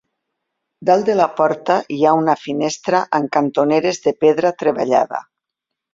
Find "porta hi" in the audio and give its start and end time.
1.41-1.99